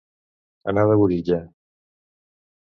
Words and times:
Anar 0.73 0.85
de 0.91 0.95
burilla. 1.01 1.39